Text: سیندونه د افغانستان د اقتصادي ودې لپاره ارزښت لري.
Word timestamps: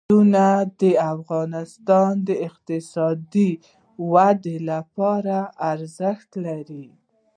سیندونه 0.07 0.47
د 0.81 0.83
افغانستان 1.13 2.11
د 2.27 2.29
اقتصادي 2.47 3.51
ودې 4.13 4.57
لپاره 4.69 5.37
ارزښت 5.71 6.29
لري. 6.45 6.87